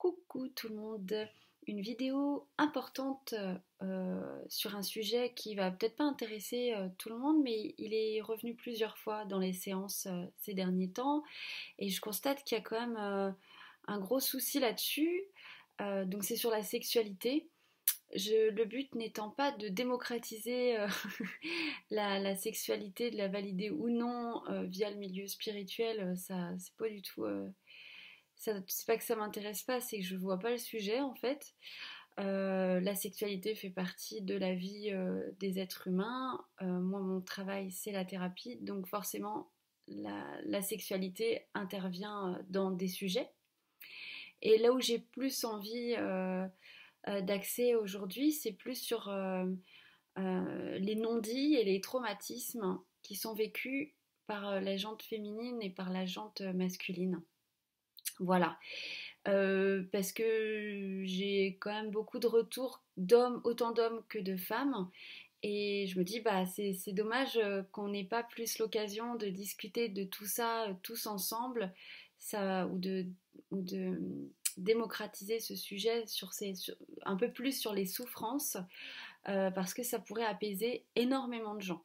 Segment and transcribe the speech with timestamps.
[0.00, 1.28] Coucou tout le monde,
[1.66, 3.34] une vidéo importante
[3.82, 7.92] euh, sur un sujet qui va peut-être pas intéresser euh, tout le monde, mais il
[7.92, 11.22] est revenu plusieurs fois dans les séances euh, ces derniers temps
[11.78, 13.36] et je constate qu'il y a quand même
[13.88, 15.22] un gros souci là-dessus.
[15.78, 17.50] donc c'est sur la sexualité.
[18.14, 20.78] le but n'étant pas de démocratiser
[21.90, 27.02] la, sexualité, de la valider ou non via le milieu spirituel, ça c'est pas du
[27.02, 27.26] tout
[28.40, 31.54] c'est pas que ça m'intéresse pas, c'est que je vois pas le sujet en fait.
[32.18, 36.44] Euh, la sexualité fait partie de la vie euh, des êtres humains.
[36.60, 39.50] Euh, moi, mon travail, c'est la thérapie, donc forcément,
[39.88, 43.30] la, sexualité intervient dans des sujets.
[44.42, 45.96] Et là où j'ai plus envie
[47.06, 49.12] d'accès aujourd'hui, c'est plus sur
[50.16, 53.92] les non-dits et les traumatismes qui sont vécus
[54.26, 57.20] par la jante féminine et par la jante masculine.
[58.20, 58.58] Voilà.
[59.28, 64.88] Euh, parce que j'ai quand même beaucoup de retours d'hommes, autant d'hommes que de femmes.
[65.42, 69.88] Et je me dis, bah, c'est dommage euh, qu'on n'ait pas plus l'occasion de discuter
[69.88, 71.72] de tout ça euh, tous ensemble,
[72.32, 73.06] ou, de,
[74.56, 76.04] démocratiser ce sujet
[77.04, 78.58] un peu plus sur les souffrances,
[79.24, 81.82] parce que ça pourrait apaiser énormément de gens.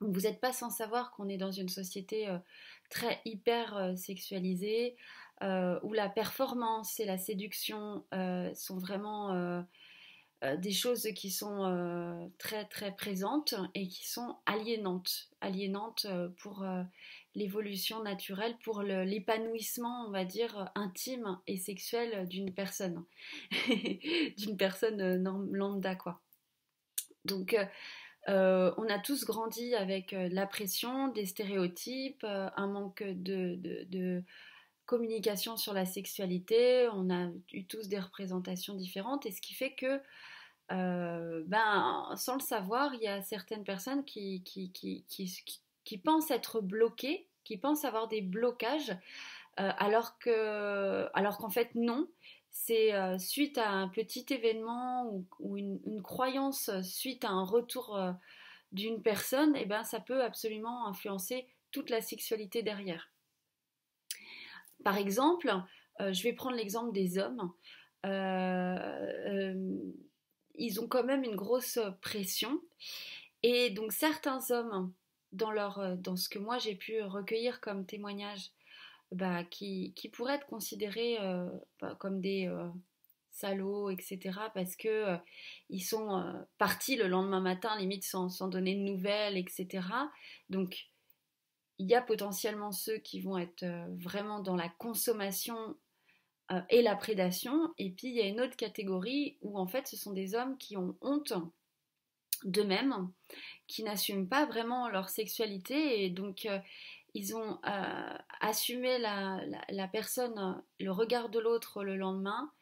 [0.00, 2.28] Vous n'êtes pas sans savoir qu'on est dans une société
[2.90, 4.96] très hyper sexualisée,
[5.42, 9.62] euh, où la performance et la séduction euh, sont vraiment euh,
[10.56, 16.06] des choses qui sont très très présentes et qui sont aliénantes, aliénantes
[16.38, 16.64] pour
[17.34, 23.04] l'évolution naturelle, pour l'épanouissement, on va dire, intime et sexuel d'une personne,
[24.38, 25.20] d'une personne
[25.52, 26.20] lambda quoi.
[27.24, 27.56] Donc
[28.28, 34.22] on a tous grandi avec la pression, des stéréotypes, un manque de
[34.88, 39.74] communication sur la sexualité, on a eu tous des représentations différentes, et ce qui fait
[39.74, 40.00] que,
[40.72, 44.42] euh, ben, sans le savoir, il y a certaines personnes qui,
[46.02, 48.96] pensent être bloquées, qui pensent avoir des blocages,
[49.60, 52.08] euh, alors que, alors qu'en fait non.
[52.50, 58.00] C'est euh, suite à un petit événement ou, une, croyance suite à un retour
[58.72, 63.10] d'une personne, et eh ben ça peut absolument influencer toute la sexualité derrière.
[64.84, 65.52] Par exemple,
[66.00, 67.52] euh, je vais prendre l'exemple des hommes.
[68.06, 68.76] Euh,
[69.26, 69.76] euh,
[70.54, 72.60] ils ont quand même une grosse pression.
[73.42, 74.92] Et donc certains hommes,
[75.32, 78.50] dans, leur, dans ce que moi j'ai pu recueillir comme témoignage,
[79.12, 81.16] bah, qui, qui, pourraient être considérés
[81.80, 82.52] bah, comme des
[83.30, 84.18] salauds, etc.
[84.52, 85.16] Parce que
[85.70, 89.86] ils sont partis le lendemain matin, limite sans, sans, donner de nouvelles, etc.
[90.50, 90.88] Donc
[91.78, 95.76] il y a potentiellement ceux qui vont être euh, vraiment dans la consommation
[96.50, 97.72] euh, et la prédation.
[97.78, 100.58] Et puis il y a une autre catégorie où en fait ce sont des hommes
[100.58, 101.32] qui ont honte
[102.44, 103.10] d'eux-mêmes,
[103.66, 106.58] qui n'assument pas vraiment leur sexualité et donc euh,
[107.14, 107.58] ils ont
[108.40, 109.40] assumé la,
[109.70, 112.52] la, personne, le regard de l'autre le lendemain,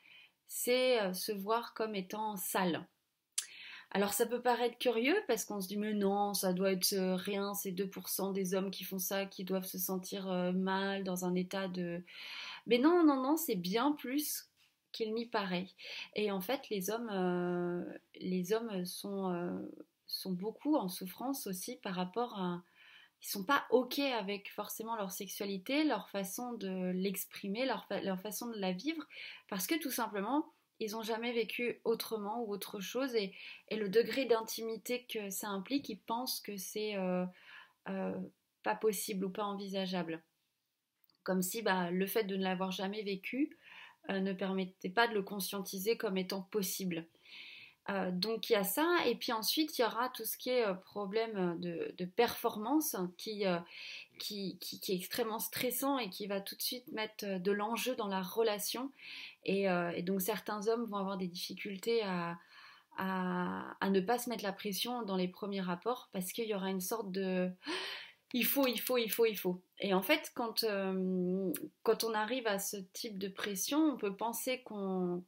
[0.47, 2.87] c'est se voir comme étant sale.
[3.93, 7.15] Alors ça peut paraître curieux parce qu'on se dit mais non, ça doit être euh,
[7.15, 11.25] rien, c'est 2% des hommes qui font ça, qui doivent se sentir euh, mal dans
[11.25, 12.03] un état de...
[12.67, 14.51] Mais non, non, non, c'est bien plus
[14.93, 15.69] qu'il n'y paraît.
[16.15, 17.85] Et en fait, les hommes, euh,
[18.17, 19.67] les hommes sont,
[20.27, 22.63] beaucoup en souffrance aussi par rapport à...
[23.23, 28.49] Ils sont pas ok avec forcément leur sexualité, leur façon de l'exprimer, leur, leur façon
[28.49, 29.03] de la vivre,
[29.49, 33.33] parce que tout simplement, ils n'ont jamais vécu autrement ou autre chose et,
[33.71, 37.25] le degré d'intimité que ça implique, ils pensent que c'est euh,
[37.89, 38.19] euh,
[38.63, 40.23] pas possible ou pas envisageable.
[41.23, 43.57] Comme si bah, le fait de ne l'avoir jamais vécu
[44.11, 47.07] euh, ne permettait pas de le conscientiser comme étant possible.
[48.13, 50.67] donc il y a ça, et puis ensuite il y aura tout ce qui est
[50.85, 53.45] problème de, performance qui,
[54.19, 58.23] qui, est extrêmement stressant et qui va tout de suite mettre de l'enjeu dans la
[58.23, 58.91] relation
[59.49, 62.39] euh, et, donc certains hommes vont avoir des difficultés à,
[62.99, 66.81] ne pas se mettre la pression dans les premiers rapports parce qu'il y aura une
[66.81, 67.51] sorte de
[68.33, 69.63] il faut, il faut, il faut, il faut.
[69.79, 71.53] Et en fait, quand, euh,
[71.85, 75.23] quand on arrive à ce type de pression, on peut penser qu'on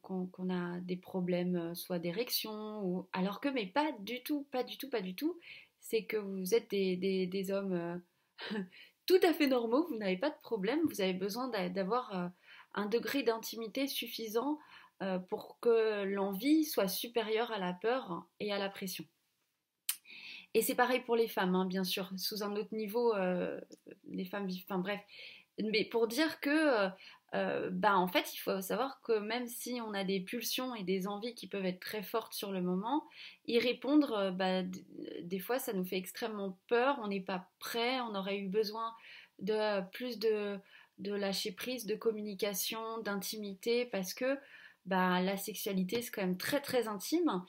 [0.49, 4.77] a des problèmes, euh, soit d'érection, ou alors que, mais pas du tout, pas du
[4.77, 5.39] tout, pas du tout.
[5.79, 8.01] C'est que vous êtes des hommes
[9.05, 12.31] tout à fait normaux, vous n'avez pas de problème, vous avez besoin d'avoir
[12.73, 14.59] un degré d'intimité suffisant
[15.01, 19.05] euh, pour que l'envie soit supérieure à la peur et à la pression.
[20.53, 23.61] Et c'est pareil pour les femmes, hein, bien sûr, sous un autre niveau, euh,
[24.09, 24.99] les femmes vivent, enfin bref,
[25.63, 26.89] mais pour dire que
[27.35, 30.83] euh, bah en fait, il faut savoir que même si on a des pulsions et
[30.83, 33.05] des envies qui peuvent être très fortes sur le moment,
[33.45, 34.63] y répondre, euh, bah,
[35.21, 38.93] des fois, ça nous fait extrêmement peur, on n'est pas prêt, on aurait eu besoin
[39.39, 40.57] de plus de,
[40.97, 44.37] de lâcher prise, de communication, d'intimité, parce que
[44.85, 47.43] bah, la sexualité, c'est quand même très très intime.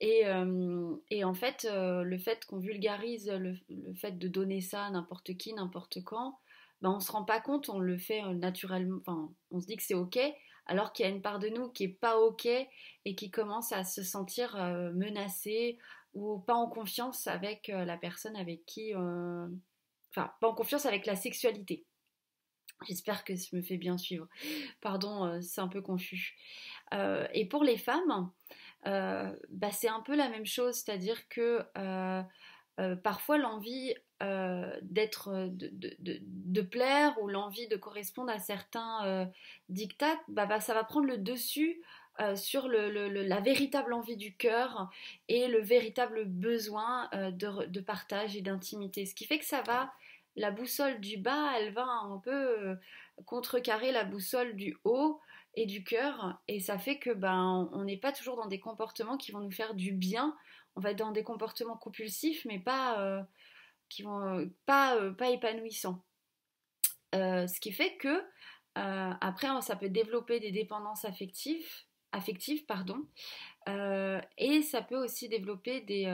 [0.00, 4.86] Et, euh, et en fait, le fait qu'on vulgarise le, le, fait de donner ça
[4.86, 6.38] à n'importe qui, n'importe quand,
[6.82, 9.66] ben, on ne se rend pas compte, on le fait euh, naturellement, enfin, on se
[9.66, 10.18] dit que c'est ok,
[10.66, 13.72] alors qu'il y a une part de nous qui est pas ok et qui commence
[13.72, 15.78] à se sentir euh, menacée
[16.12, 21.06] ou pas en confiance avec euh, la personne avec qui, enfin, pas en confiance avec
[21.06, 21.86] la sexualité.
[22.88, 24.26] J'espère que je me fais bien suivre.
[24.80, 26.36] Pardon, c'est un peu confus.
[27.32, 28.32] et pour les femmes,
[28.84, 31.64] bah, c'est un peu la même chose, c'est-à-dire que
[33.02, 39.26] parfois l'envie euh, d'être euh, de, plaire ou l'envie de correspondre à certains euh,
[39.68, 41.82] dictats, bah, bah, ça va prendre le dessus
[42.36, 44.90] sur la véritable envie du cœur
[45.28, 49.06] et le véritable besoin de, partage et d'intimité.
[49.06, 49.90] Ce qui fait que ça va,
[50.36, 52.76] la boussole du bas, elle va un peu
[53.24, 55.22] contrecarrer la boussole du haut
[55.54, 59.16] et du cœur et ça fait que ben on n'est pas toujours dans des comportements
[59.16, 60.36] qui vont nous faire du bien
[60.76, 63.22] on va être dans des comportements compulsifs mais pas euh,
[64.00, 66.02] euh, pas épanouissants.
[67.14, 68.22] Euh, ce qui fait que
[68.74, 73.06] après ça peut développer des dépendances affectives, pardon,
[74.38, 76.06] et ça peut aussi développer des,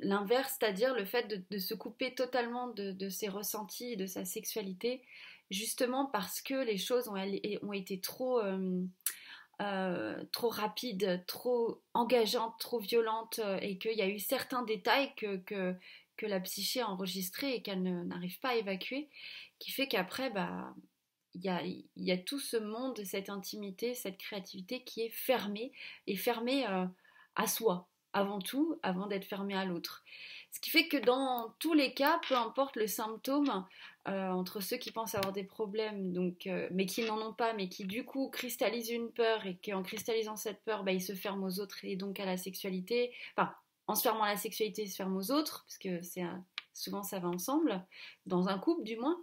[0.00, 5.02] l'inverse, c'est-à-dire le fait de, se couper totalement de, ses ressentis et de sa sexualité,
[5.50, 8.42] justement parce que les choses ont été trop,
[9.62, 15.14] euh, trop rapide, trop engageante, trop violente, euh, et qu'il y a eu certains détails
[15.14, 15.76] que,
[16.22, 19.10] la psyché a enregistrés et qu'elle n'arrive pas à évacuer,
[19.58, 20.74] qui fait qu'après, bah,
[21.34, 21.62] il y a,
[21.96, 25.72] y a, tout ce monde, cette intimité, cette créativité qui est fermée,
[26.06, 26.86] et fermée euh,
[27.36, 30.02] à soi, avant tout, avant d'être fermée à l'autre.
[30.54, 33.66] Ce qui fait que dans tous les cas, peu importe le symptôme,
[34.06, 37.54] euh, entre ceux qui pensent avoir des problèmes, donc, euh, mais qui n'en ont pas,
[37.54, 41.12] mais qui du coup cristallisent une peur et qu'en cristallisant cette peur, bah, ils se
[41.12, 43.12] ferment aux autres et donc à la sexualité.
[43.36, 43.52] Enfin,
[43.88, 46.22] en se fermant à la sexualité, ils se ferment aux autres, parce que c'est
[46.72, 47.84] souvent ça va ensemble,
[48.26, 49.20] dans un couple du moins.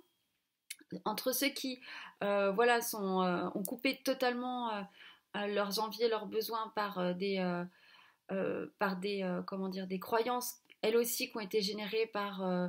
[1.06, 1.80] Entre ceux qui,
[2.24, 3.22] euh, voilà, sont,
[3.56, 4.86] ont coupé totalement
[5.34, 7.63] leurs envies et leurs besoins par des,
[8.80, 12.68] par des, comment dire, des croyances elles aussi qui ont été générées par euh,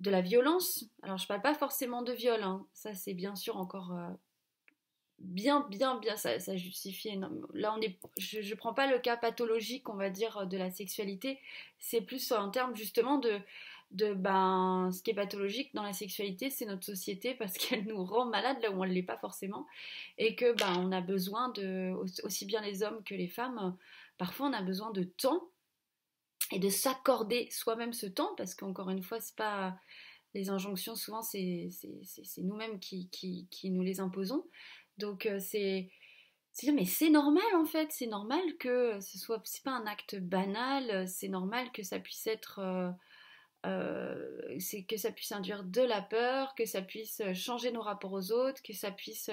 [0.00, 0.84] de la violence.
[1.02, 2.66] Alors je ne parle pas forcément de viol, hein.
[2.74, 4.08] ça c'est bien sûr encore euh,
[5.18, 7.18] bien, bien, bien, ça, justifie
[7.54, 10.70] Là on est, je ne prends pas le cas pathologique, on va dire, de la
[10.70, 11.38] sexualité,
[11.78, 13.40] c'est plus en termes justement de,
[13.92, 18.04] de ben, ce qui est pathologique dans la sexualité, c'est notre société parce qu'elle nous
[18.04, 19.66] rend malade là où on ne l'est pas forcément,
[20.18, 21.92] et que ben, on a besoin de,
[22.24, 23.76] aussi bien les hommes que les femmes,
[24.18, 25.48] parfois on a besoin de temps
[26.50, 29.76] et de s'accorder soi-même ce temps, parce qu'encore une fois, c'est pas
[30.34, 31.68] les injonctions, souvent c'est
[32.38, 34.44] nous-mêmes qui, nous les imposons.
[34.98, 35.90] Donc euh, c'est
[36.72, 41.08] mais c'est normal en fait, c'est normal que ce soit, c'est pas un acte banal,
[41.08, 42.90] c'est normal que ça puisse être, euh,
[43.66, 48.12] euh, c'est que ça puisse induire de la peur, que ça puisse changer nos rapports
[48.12, 49.30] aux autres, que ça puisse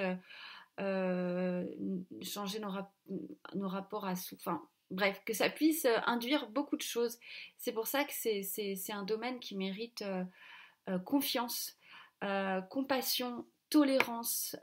[0.78, 7.20] changer nos, rapports à enfin bref, que ça puisse euh, induire beaucoup de choses.
[7.58, 10.24] C'est pour ça que c'est un domaine qui mérite euh,
[10.90, 11.76] euh, confiance,
[12.70, 14.58] compassion, tolérance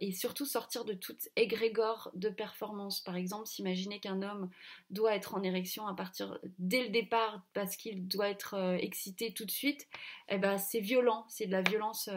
[0.00, 3.00] et surtout sortir de toute égrégore de performance.
[3.00, 4.48] Par exemple, s'imaginer qu'un homme
[4.90, 9.44] doit être en érection à partir dès le départ parce qu'il doit être excité tout
[9.44, 9.88] de suite,
[10.28, 12.08] eh ben, c'est violent, c'est de la violence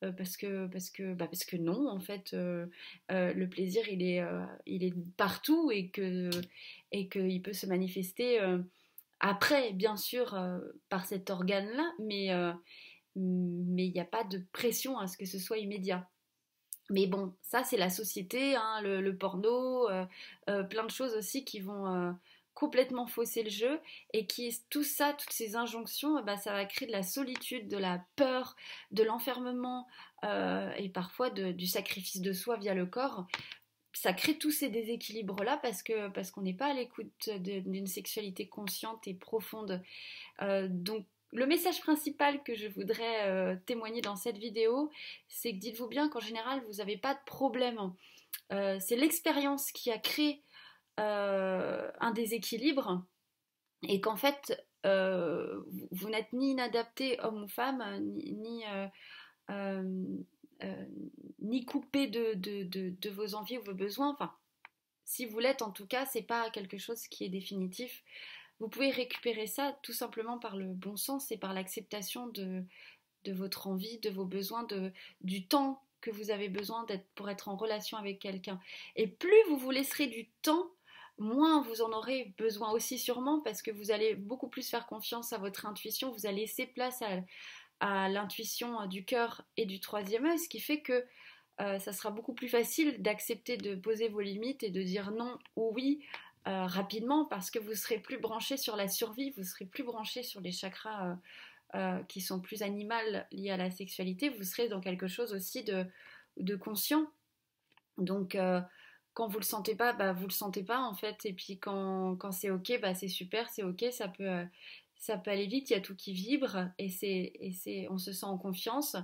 [0.00, 4.22] parce que parce que bah parce que non en fait le plaisir il est
[4.66, 6.30] il est partout et que
[6.92, 8.58] et qu'il peut se manifester euh,
[9.20, 10.58] après, bien sûr, euh,
[10.88, 12.52] par cet organe-là, mais euh,
[13.16, 16.08] mais il n'y a pas de pression à ce que ce soit immédiat.
[16.90, 19.88] Mais bon, ça c'est la société, hein, le, porno,
[20.46, 22.14] plein de choses aussi qui vont
[22.54, 23.80] complètement fausser le jeu
[24.12, 27.76] et qui tout ça, toutes ces injonctions, bah, ça va créer de la solitude, de
[27.76, 28.56] la peur,
[28.90, 29.86] de l'enfermement
[30.78, 33.26] et parfois du sacrifice de soi via le corps
[33.94, 38.48] ça crée tous ces déséquilibres-là parce que parce qu'on n'est pas à l'écoute d'une sexualité
[38.48, 39.82] consciente et profonde.
[40.42, 44.90] Euh, donc le message principal que je voudrais euh, témoigner dans cette vidéo,
[45.28, 47.92] c'est que dites-vous bien qu'en général, vous n'avez pas de problème.
[48.52, 50.42] Euh, c'est l'expérience qui a créé
[50.98, 53.04] un déséquilibre
[53.82, 58.64] et qu'en fait, vous, n'êtes ni inadapté homme ou femme, ni,
[61.40, 64.12] ni coupé de, vos envies ou vos besoins.
[64.12, 64.32] Enfin,
[65.04, 68.02] si vous l'êtes en tout cas, c'est pas quelque chose qui est définitif.
[68.60, 72.62] Vous pouvez récupérer ça tout simplement par le bon sens et par l'acceptation de,
[73.24, 77.28] de votre envie, de vos besoins, de, du temps que vous avez besoin d'être pour
[77.30, 78.60] être en relation avec quelqu'un.
[78.96, 80.70] Et plus vous vous laisserez du temps,
[81.18, 85.32] moins vous en aurez besoin aussi sûrement parce que vous allez beaucoup plus faire confiance
[85.32, 87.02] à votre intuition, vous allez laisser place
[87.80, 91.04] à, l'intuition du cœur et du troisième œil, ce qui fait que
[91.60, 95.38] euh, ça sera beaucoup plus facile d'accepter de poser vos limites et de dire non
[95.54, 96.00] ou oui
[96.48, 100.22] euh, rapidement parce que vous serez plus branché sur la survie, vous serez plus branché
[100.22, 101.18] sur les chakras
[101.74, 105.62] euh, qui sont plus animales liés à la sexualité, vous serez dans quelque chose aussi
[105.62, 105.84] de,
[106.38, 107.06] de conscient.
[107.98, 108.34] Donc
[109.14, 111.24] quand vous le sentez pas, bah vous le sentez pas en fait.
[111.24, 114.44] Et puis quand, quand c'est ok, bah c'est super, c'est ok, ça peut,
[114.96, 117.98] ça peut aller vite, il y a tout qui vibre et c'est, et c'est, on
[117.98, 118.96] se sent en confiance.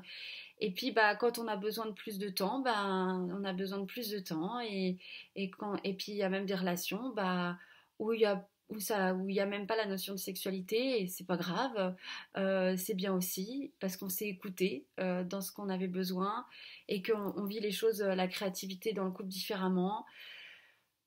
[0.60, 3.78] Et puis, bah, quand on a besoin de plus de temps, bah, on a besoin
[3.78, 4.60] de plus de temps.
[4.60, 4.98] Et,
[5.36, 7.56] et, quand, et puis, il y a même des relations bah,
[7.98, 10.18] où il y a où ça où il y a même pas la notion de
[10.18, 11.94] sexualité et c'est pas grave
[12.36, 16.46] euh, c'est bien aussi parce qu'on s'est écouté euh, dans ce qu'on avait besoin
[16.88, 20.06] et qu'on vit les choses la créativité dans le couple différemment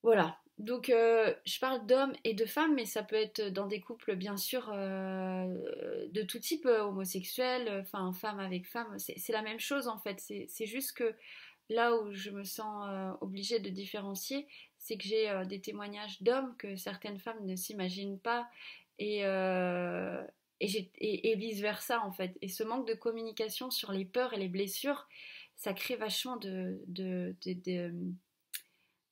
[0.04, 3.82] voilà donc, euh, je parle d'hommes et de femmes, mais ça peut être dans des
[3.82, 5.48] couples, bien sûr, euh,
[6.12, 8.98] de tout type, euh, homosexuels, enfin, femme avec femme.
[9.00, 10.20] C'est la même chose, en fait.
[10.20, 11.16] C'est juste que
[11.70, 12.88] là où je me sens
[13.22, 14.48] obligée de différencier,
[14.84, 18.48] c'est que j'ai des témoignages d'hommes que certaines femmes ne s'imaginent pas
[19.00, 19.22] et,
[20.60, 22.38] et, vice-versa, en fait.
[22.42, 25.08] Et ce manque de communication sur les peurs et les blessures,
[25.56, 27.36] ça crée vachement de, de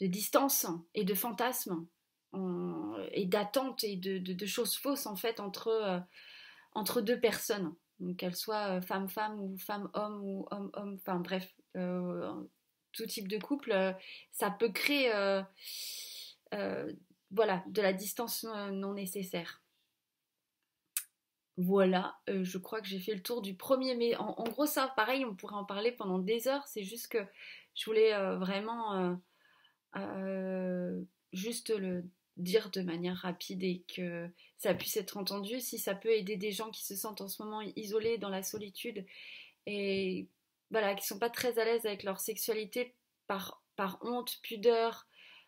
[0.01, 1.85] de distance et de fantasmes
[3.11, 5.99] et d'attente et de, choses fausses en fait entre, euh,
[6.73, 7.75] entre deux personnes,
[8.17, 12.33] qu'elles soient euh, femme-femme ou femme-homme ou homme-homme, enfin bref, euh,
[12.91, 13.73] tout type de couple,
[14.31, 15.11] ça peut créer
[17.31, 19.61] voilà, de la distance non nécessaire.
[21.57, 24.15] Voilà, je crois que j'ai fait le tour du premier mai.
[24.15, 26.67] En, gros, ça, pareil, on pourrait en parler pendant des heures.
[26.67, 27.19] C'est juste que
[27.75, 29.17] je voulais vraiment
[29.97, 31.01] euh,
[31.33, 32.05] juste le
[32.37, 36.51] dire de manière rapide et que ça puisse être entendu, si ça peut aider des
[36.51, 39.05] gens qui se sentent en ce moment isolés dans la solitude
[39.65, 40.27] et
[40.71, 42.95] voilà, qui sont pas très à l'aise avec leur sexualité
[43.27, 45.07] par, par honte, pudeur,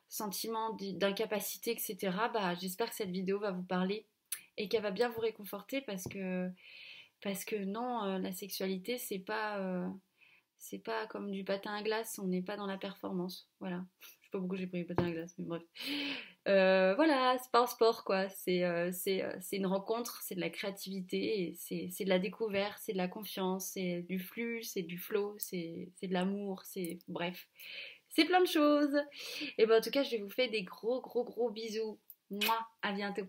[0.10, 1.98] sentiment d'incapacité, etc.
[2.34, 4.06] Bah, j'espère que cette vidéo va vous parler
[4.58, 6.50] et qu'elle va bien vous réconforter parce que
[7.22, 9.88] parce que non, euh, la sexualité c'est pas euh,
[10.58, 13.50] c'est pas comme du patin à glace, on n'est pas dans la performance.
[13.60, 13.84] Voilà
[14.34, 15.64] pas pourquoi j'ai pris les patins à glace, mais bref.
[16.48, 20.50] Euh, voilà, c'est pas un sport quoi, c'est euh, euh, une rencontre, c'est de la
[20.50, 25.36] créativité, c'est de la découverte, c'est de la confiance, c'est du flux, c'est du flow,
[25.38, 27.48] c'est de l'amour, c'est bref,
[28.10, 28.98] c'est plein de choses.
[29.58, 32.00] Et ben en tout cas, je vous faire des gros gros gros bisous.
[32.30, 33.28] Moi, à bientôt.